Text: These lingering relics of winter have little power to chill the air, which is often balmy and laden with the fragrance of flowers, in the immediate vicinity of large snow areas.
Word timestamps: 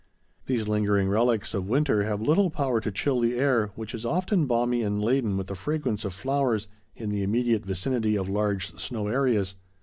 These 0.47 0.67
lingering 0.67 1.09
relics 1.09 1.53
of 1.53 1.69
winter 1.69 2.01
have 2.05 2.23
little 2.23 2.49
power 2.49 2.81
to 2.81 2.91
chill 2.91 3.19
the 3.19 3.37
air, 3.37 3.67
which 3.75 3.93
is 3.93 4.03
often 4.03 4.47
balmy 4.47 4.81
and 4.81 4.99
laden 4.99 5.37
with 5.37 5.45
the 5.45 5.53
fragrance 5.53 6.03
of 6.03 6.11
flowers, 6.11 6.67
in 6.95 7.11
the 7.11 7.21
immediate 7.21 7.63
vicinity 7.67 8.17
of 8.17 8.27
large 8.27 8.75
snow 8.79 9.07
areas. 9.09 9.53